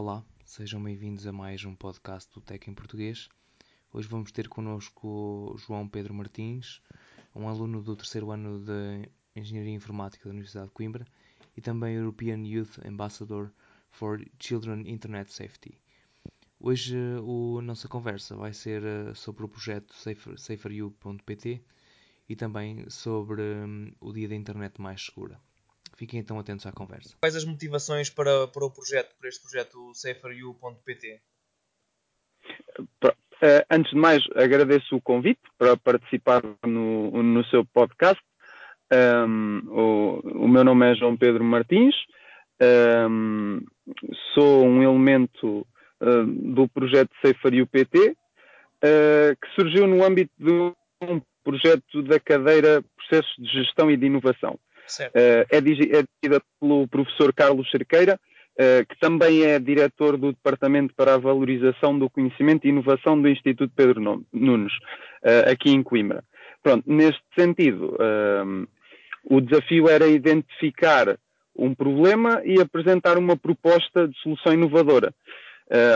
[0.00, 3.28] Olá, sejam bem-vindos a mais um podcast do Tec em Português.
[3.92, 6.80] Hoje vamos ter connosco João Pedro Martins,
[7.34, 11.04] um aluno do terceiro ano de Engenharia Informática da Universidade de Coimbra
[11.56, 13.50] e também European Youth Ambassador
[13.90, 15.76] for Children Internet Safety.
[16.60, 19.92] Hoje a nossa conversa vai ser eh, sobre o projeto
[20.36, 21.60] saferu.pt
[22.28, 25.40] e também sobre um, o Dia da Internet Mais Segura.
[25.98, 27.16] Fiquem então atentos à conversa.
[27.20, 31.20] Quais as motivações para, para o projeto, para este projeto saferu.pt?
[33.42, 38.22] Eh, antes de mais, agradeço o convite para participar no, no seu podcast.
[38.92, 41.94] Um, o, o, meu nome é João Pedro Martins,
[43.10, 43.60] um,
[44.34, 45.66] sou um elemento
[46.00, 50.52] uh, do projeto Saferu PT, uh, que surgiu no âmbito de
[51.02, 54.58] um projeto da cadeira Processos de Gestão e de Inovação.
[55.08, 58.18] Uh, é dirigida pelo professor Carlos Cerqueira,
[58.54, 63.28] uh, que também é diretor do Departamento para a Valorização do Conhecimento e Inovação do
[63.28, 64.72] Instituto Pedro Nunes,
[65.22, 66.24] uh, aqui em Coimbra.
[66.62, 67.96] Pronto, neste sentido,
[69.22, 71.16] o desafio era identificar
[71.56, 75.14] um problema e apresentar uma proposta de solução inovadora.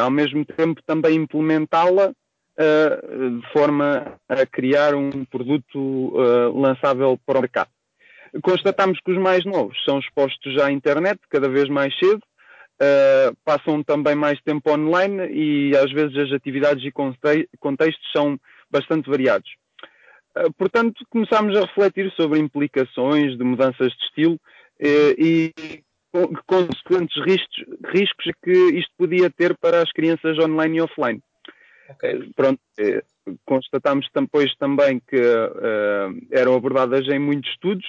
[0.00, 2.12] ao mesmo tempo, também implementá-la
[2.56, 6.12] de forma a criar um produto
[6.54, 7.70] lançável para o mercado.
[8.40, 12.22] Constatamos que os mais novos são expostos à internet cada vez mais cedo,
[12.80, 16.90] uh, passam também mais tempo online e às vezes as atividades e
[17.58, 18.38] contextos são
[18.70, 19.50] bastante variados.
[20.34, 25.52] Uh, portanto, começámos a refletir sobre implicações de mudanças de estilo uh, e
[26.46, 31.22] consequentes riscos, riscos que isto podia ter para as crianças online e offline.
[31.90, 32.30] Okay.
[32.34, 32.60] Pronto,
[33.44, 35.20] constatámos depois também que
[36.30, 37.86] eram abordadas em muitos estudos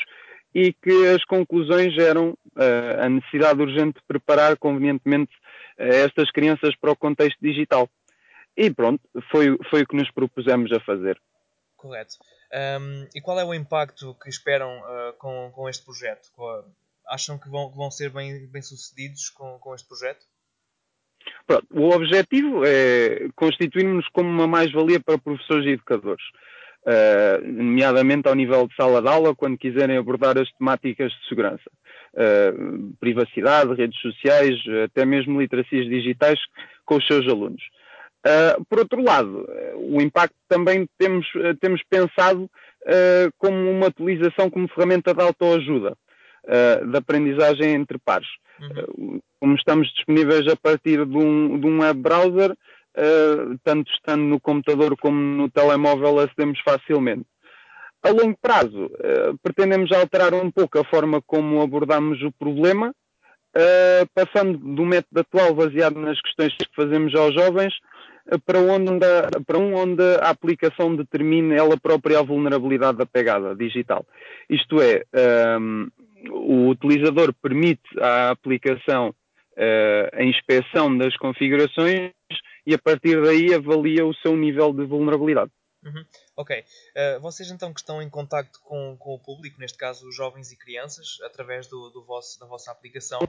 [0.53, 5.33] e que as conclusões eram uh, a necessidade urgente de preparar convenientemente
[5.79, 7.89] uh, estas crianças para o contexto digital.
[8.55, 11.19] E pronto, foi, foi o que nos propusemos a fazer.
[11.75, 12.15] Correto.
[12.53, 16.29] Um, e qual é o impacto que esperam uh, com, com este projeto?
[17.07, 20.25] Acham que vão, vão ser bem, bem sucedidos com, com este projeto?
[21.47, 26.23] Pronto, o objetivo é constituirmos como uma mais-valia para professores e educadores
[26.85, 31.69] uh, nomeadamente ao nível de sala de aula, quando quiserem abordar as temáticas de segurança.
[32.13, 34.55] Uh, privacidade, redes sociais,
[34.85, 36.39] até mesmo literacias digitais
[36.85, 37.63] com os seus alunos.
[38.25, 41.27] Uh, por outro lado, o impacto também temos,
[41.59, 42.49] temos pensado
[43.37, 45.95] como uma utilização como ferramenta de autoajuda,
[46.91, 48.27] de aprendizagem entre pares.
[48.59, 49.19] Uhum.
[49.39, 52.55] como estamos disponíveis a partir de um, de um web browser,
[52.97, 57.25] uh, tanto estando no computador como no telemóvel, acedemos facilmente.
[58.03, 64.07] A longo prazo, uh, pretendemos alterar um pouco a forma como abordamos o problema, uh,
[64.13, 67.73] passando do método atual baseado nas questões que fazemos aos jovens
[68.45, 68.91] para, onde,
[69.45, 74.05] para um onde a aplicação determine ela própria a vulnerabilidade da pegada digital.
[74.49, 75.03] Isto é,
[75.59, 75.89] um,
[76.29, 82.11] o utilizador permite à aplicação uh, a inspeção das configurações
[82.65, 85.51] e a partir daí avalia o seu nível de vulnerabilidade.
[85.83, 86.05] Uhum.
[86.37, 86.63] Ok.
[86.95, 90.51] Uh, vocês então que estão em contacto com, com o público, neste caso os jovens
[90.51, 93.19] e crianças, através do, do vosso, da vossa aplicação,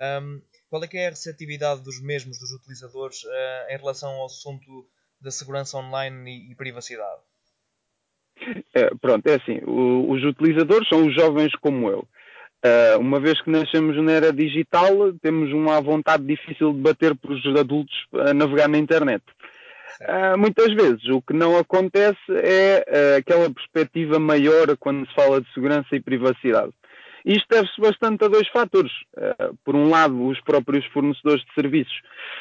[0.00, 4.26] um, qual é que é a receptividade dos mesmos, dos utilizadores, uh, em relação ao
[4.26, 4.88] assunto
[5.20, 7.20] da segurança online e, e privacidade?
[8.74, 12.08] É, pronto, é assim, o, os utilizadores são os jovens como eu.
[12.62, 14.90] Uh, uma vez que nascemos na era digital,
[15.22, 19.24] temos uma vontade difícil de bater para os adultos a navegar na internet.
[20.02, 25.40] Uh, muitas vezes o que não acontece é uh, aquela perspectiva maior quando se fala
[25.40, 26.72] de segurança e privacidade.
[27.24, 28.92] Isto deve-se bastante a dois fatores.
[29.62, 32.00] por um lado, os próprios fornecedores de serviços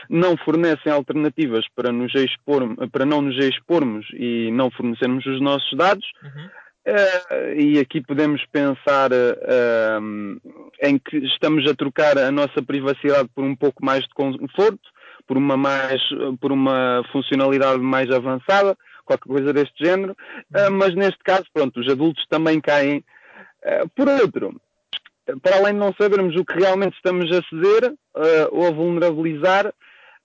[0.09, 5.77] não fornecem alternativas para, nos expor, para não nos expormos e não fornecermos os nossos
[5.77, 6.09] dados.
[6.23, 6.49] Uhum.
[6.87, 10.41] Uh, e aqui podemos pensar uh,
[10.81, 14.79] em que estamos a trocar a nossa privacidade por um pouco mais de conforto,
[15.27, 16.01] por uma, mais,
[16.39, 21.91] por uma funcionalidade mais avançada, qualquer coisa deste género, uh, mas neste caso, pronto, os
[21.91, 23.03] adultos também caem.
[23.95, 24.59] por outro,
[25.43, 27.93] para além de não sabermos o que realmente estamos a ceder
[28.51, 29.71] ou a vulnerabilizar,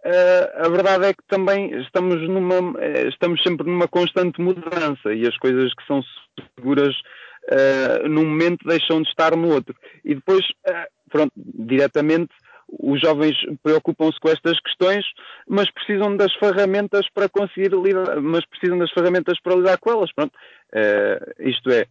[0.04, 5.36] a verdade é que também estamos, numa, eh, estamos sempre numa constante mudança e as
[5.38, 6.02] coisas que são
[6.58, 6.94] seguras
[7.50, 9.74] uh, num momento deixam de estar no outro.
[10.04, 12.34] E depois, uh, pronto, diretamente,
[12.68, 15.04] os jovens preocupam-se com estas questões,
[15.48, 20.12] mas precisam das ferramentas para conseguir lidar, mas precisam das ferramentas para lidar com elas.
[20.12, 20.32] Pronto,
[21.38, 21.84] isto é,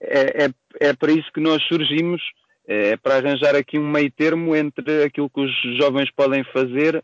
[0.00, 0.48] é, é,
[0.80, 2.22] é para isso que nós surgimos,
[2.66, 7.02] é para arranjar aqui um meio termo entre aquilo que os jovens podem fazer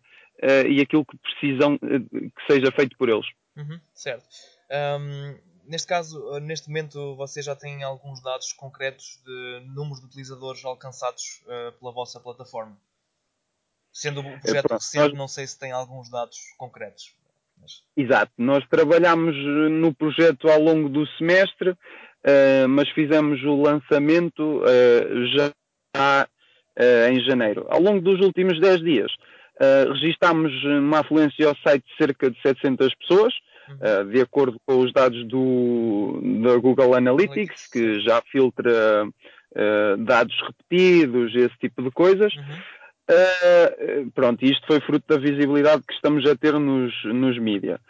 [0.69, 3.27] e aquilo que precisam que seja feito por eles.
[3.57, 4.29] Uhum, certo.
[4.71, 5.37] Um,
[5.67, 11.43] neste caso, neste momento, vocês já têm alguns dados concretos de números de utilizadores alcançados
[11.45, 12.77] uh, pela vossa plataforma?
[13.93, 17.15] Sendo o projeto é, recente, não sei se tem alguns dados concretos.
[17.61, 17.83] Mas...
[17.97, 18.31] Exato.
[18.39, 19.35] Nós trabalhamos
[19.73, 25.53] no projeto ao longo do semestre, uh, mas fizemos o lançamento uh, já
[27.11, 27.67] em janeiro.
[27.69, 29.13] Ao longo dos últimos 10 dias,
[29.93, 33.35] registámos uma afluência ao site de cerca de 700 pessoas,
[33.71, 40.35] uh, de acordo com os dados do, da Google Analytics, que já filtra uh, dados
[40.43, 42.33] repetidos, esse tipo de coisas.
[43.11, 47.81] Uh, pronto, isto foi fruto da visibilidade que estamos a ter nos, nos mídia.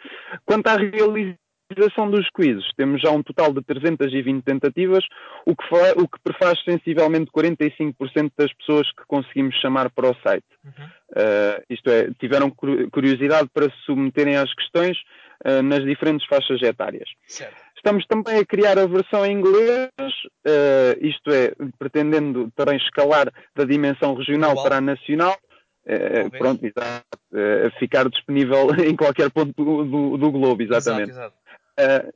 [0.45, 1.38] Quanto à realização
[1.75, 5.03] dos quizzes, temos já um total de 320 tentativas,
[5.45, 10.15] o que, fa, o que prefaz sensivelmente 45% das pessoas que conseguimos chamar para o
[10.23, 10.45] site.
[10.63, 10.85] Uhum.
[11.11, 14.97] Uh, isto é, tiveram curiosidade para se submeterem às questões
[15.45, 17.09] uh, nas diferentes faixas etárias.
[17.27, 17.69] Certo.
[17.79, 23.63] Estamos também a criar a versão em inglês, uh, isto é, pretendendo também escalar da
[23.63, 24.63] dimensão regional Global.
[24.65, 25.37] para a nacional.
[25.85, 27.05] Uh, pronto, exato.
[27.31, 31.11] Uh, ficar disponível em qualquer ponto do, do, do globo, exatamente.
[31.11, 31.37] Exato, exato.
[31.79, 32.11] Uh,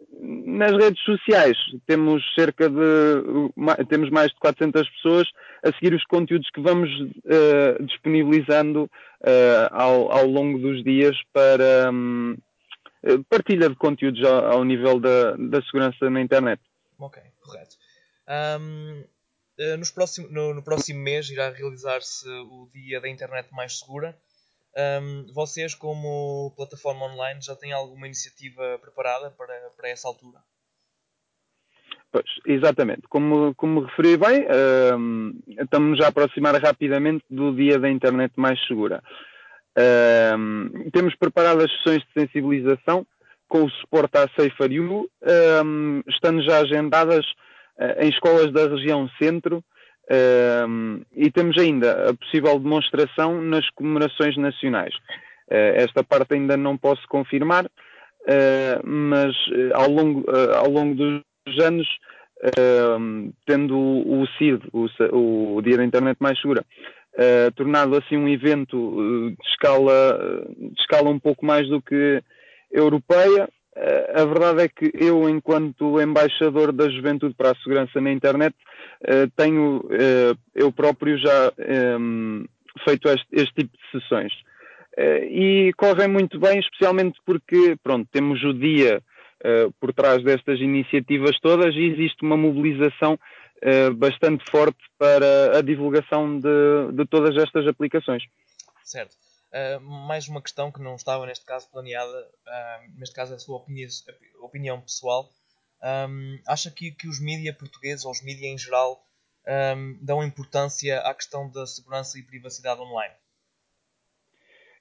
[0.57, 1.57] nas redes sociais
[1.87, 5.27] temos cerca de temos mais de 400 pessoas
[5.63, 11.89] a seguir os conteúdos que vamos uh, disponibilizando uh, ao, ao, longo dos dias para
[11.91, 12.35] um,
[13.29, 16.61] partilha de conteúdos ao, ao nível da, da, segurança na internet.
[16.99, 17.77] Ok, correto.
[18.27, 19.03] Um,
[19.77, 24.17] nos próximo, no, no, próximo mês irá realizar-se o Dia da Internet Mais Segura.
[24.75, 30.39] Um, vocês, como plataforma online, já têm alguma iniciativa preparada para, para essa altura?
[32.11, 33.01] Pois, exatamente.
[33.07, 34.45] Como, como referi bem,
[34.95, 39.01] um, estamos já a aproximar rapidamente do dia da internet mais segura.
[39.75, 43.05] Um, temos preparado as sessões de sensibilização
[43.47, 45.09] com o suporte à SaferU,
[45.65, 47.25] um, estando já agendadas
[47.77, 49.63] uh, em escolas da região centro
[51.15, 54.93] E temos ainda a possível demonstração nas comemorações nacionais.
[55.49, 61.63] Uh, esta parte ainda não posso confirmar, uh, mas eh, ao longo, ao longo dos
[61.63, 61.87] anos,
[63.45, 64.87] tendo o CID, o,
[65.55, 66.65] o, Dia da Internet Mais Segura,
[67.55, 72.21] tornado assim um evento de escala, de escala um pouco mais do que
[72.71, 73.47] europeia,
[74.13, 78.55] a verdade é que eu, enquanto embaixador da juventude para a segurança na internet,
[79.03, 82.45] eh, tenho eh, eu próprio já ehm,
[82.83, 84.31] feito este, este tipo de sessões.
[84.95, 89.01] E correm muito bem, especialmente porque, pronto, temos o dia
[89.79, 93.17] por trás destas iniciativas todas e existe uma mobilização
[93.95, 98.21] bastante forte para a divulgação de, de todas estas aplicações.
[98.83, 99.15] Certo.
[99.53, 103.57] Uh, mais uma questão que não estava neste caso planeada, uh, neste caso a sua
[103.57, 103.87] opinião,
[104.41, 105.29] opinião pessoal.
[106.09, 109.05] Um, acha que, que os mídias portugueses, ou os mídias em geral,
[109.77, 113.13] um, dão importância à questão da segurança e privacidade online?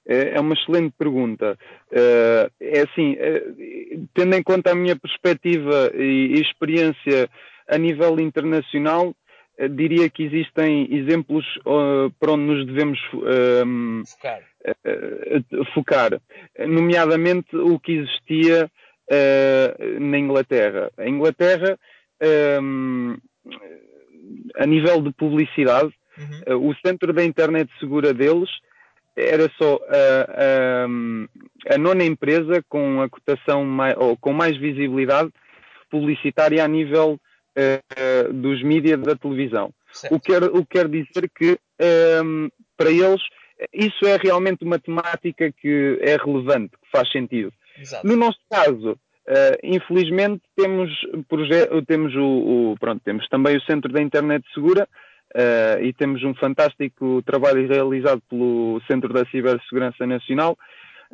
[0.07, 1.55] É, é uma excelente pergunta.
[2.59, 3.15] É assim,
[4.13, 7.29] tendo em conta a minha perspectiva e experiência
[7.67, 9.15] a nível internacional,
[9.69, 14.41] diria que existem exemplos uh, para onde nos devemos uh, focar.
[14.65, 16.21] Uh, focar.
[16.67, 18.69] nomeadamente o que existia
[19.99, 20.89] na Inglaterra.
[20.97, 21.77] A Inglaterra,
[24.55, 25.93] a nível de publicidade,
[26.47, 26.69] uhum.
[26.69, 28.49] o centro da internet segura deles
[29.15, 30.85] era só a,
[31.67, 35.29] a, a nona empresa com a cotação mais, ou com mais visibilidade
[35.91, 37.19] publicitária a nível
[37.57, 39.73] uh, dos mídias da televisão.
[40.09, 43.21] O que, quer, o que quer dizer que, um, ehm, para eles,
[43.71, 47.53] isso é realmente uma temática que é relevante, que faz sentido.
[47.79, 48.05] Exato.
[48.05, 50.91] No nosso caso, Uh, infelizmente temos,
[51.87, 54.85] temos, o, o, pronto, temos também o Centro da Internet Segura
[55.33, 60.57] uh, e temos um fantástico trabalho realizado pelo Centro da Cibersegurança Nacional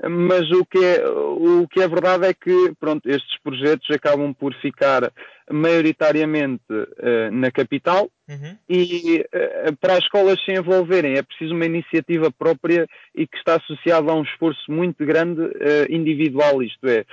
[0.08, 4.54] mas o que é, o que é verdade é que pronto, estes projetos acabam por
[4.56, 5.12] ficar
[5.52, 8.58] maioritariamente uh, na capital uhum.
[8.70, 13.56] e uh, para as escolas se envolverem é preciso uma iniciativa própria e que está
[13.56, 17.06] associada a um esforço muito grande uh, individual, isto é,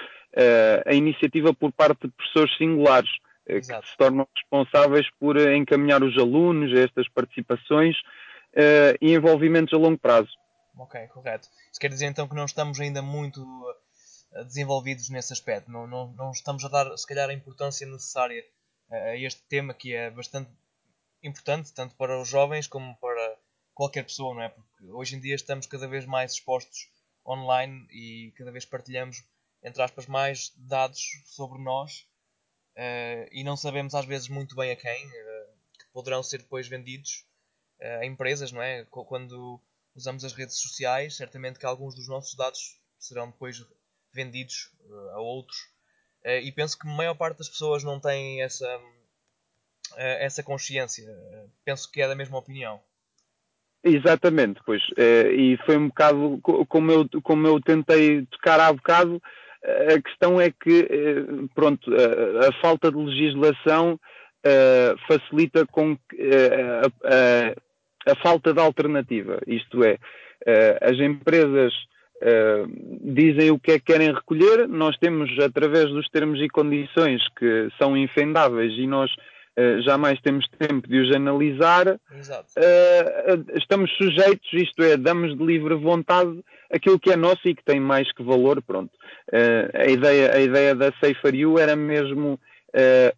[0.85, 3.11] a iniciativa por parte de professores singulares
[3.47, 7.97] que se tornam responsáveis por encaminhar os alunos a estas participações
[9.01, 10.29] e envolvimentos a longo prazo.
[10.77, 11.49] Ok, correto.
[11.71, 13.43] Isso quer dizer então que não estamos ainda muito
[14.33, 15.71] eh, desenvolvidos nesse aspecto.
[15.71, 18.45] Não, não, não estamos a dar, se calhar, a importância necessária
[18.91, 20.51] a este tema que é bastante
[21.23, 23.39] importante, tanto para os jovens como para
[23.75, 24.49] qualquer pessoa, não é?
[24.49, 26.89] Porque hoje em dia estamos cada vez mais expostos
[27.27, 29.25] online e cada vez partilhamos,
[29.63, 32.07] entre aspas, mais dados sobre nós
[32.77, 35.47] uh, e não sabemos às vezes muito bem a quem, uh,
[35.79, 37.27] que poderão ser depois vendidos
[38.01, 38.85] a empresas, não é?
[38.87, 39.61] Quando
[39.97, 43.65] usamos as redes sociais, certamente que alguns dos nossos dados serão depois
[44.13, 44.71] vendidos
[45.15, 45.57] a outros.
[46.25, 48.81] e penso que a maior parte das pessoas não tem essa,
[49.97, 51.05] essa consciência.
[51.65, 52.81] penso que é da mesma opinião.
[53.83, 54.83] Exatamente, pois.
[54.99, 59.21] e foi um bocado como eu, como eu tentei tocar há bocado
[59.67, 63.99] a questão é que, eh, pronto, a, falta de legislação
[65.09, 65.99] facilita com uh,
[68.07, 69.41] a, falta de alternativa.
[69.47, 71.73] Isto é, uh, as empresas
[73.03, 77.69] dizem o que é que querem recolher, nós temos, através dos termos e condições que
[77.79, 79.11] são infendáveis e nós
[79.59, 81.99] Uh, jamais temos tempo de os analisar,
[83.55, 87.81] estamos sujeitos, isto é, damos de livre vontade aquilo que é nosso e que tem
[87.81, 88.91] mais que valor, pronto.
[89.73, 92.39] A, ideia, a ideia da Safer You era mesmo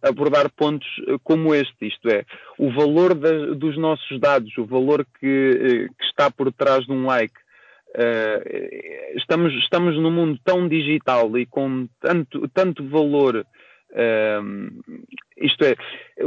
[0.01, 0.87] abordar pontos
[1.23, 2.23] como este, isto é,
[2.57, 3.13] o valor
[3.55, 7.33] dos nossos dados, o valor que, que, está por trás de um like.
[9.15, 13.45] estamos, estamos num mundo tão digital e com tanto, tanto valor
[15.37, 15.75] isto é,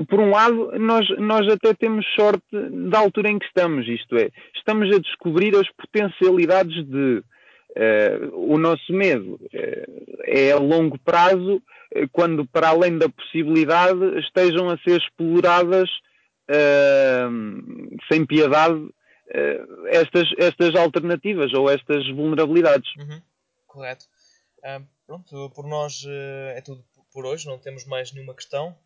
[0.09, 2.45] por um lado, nós, nós até temos sorte
[2.91, 7.23] da altura em que estamos, isto é, estamos a descobrir as potencialidades de.
[7.75, 14.19] Uh, o nosso medo uh, é a longo prazo, uh, quando, para além da possibilidade,
[14.19, 15.89] estejam a ser exploradas
[18.11, 18.91] sem piedade
[19.87, 22.91] estas, estas alternativas ou estas vulnerabilidades.
[22.97, 23.23] Uhum.
[23.67, 24.05] Correto.
[25.07, 26.05] pronto, por nós
[26.55, 28.77] é tudo por hoje, não temos mais nenhuma questão.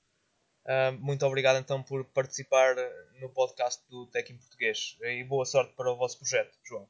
[0.64, 2.76] Uh, muito obrigado então por participar
[3.21, 6.87] no podcast do Tech em Português e boa sorte para o vosso projeto, João.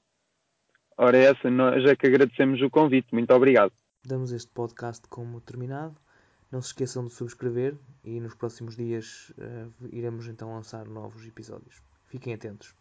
[0.98, 3.08] Ora, essa, nós é que agradecemos o convite.
[3.12, 3.72] Muito obrigado.
[4.04, 5.94] Damos este podcast como terminado.
[6.50, 11.82] Não se esqueçam de subscrever e nos próximos dias uh, iremos então lançar novos episódios.
[12.06, 12.74] Fiquem atentos.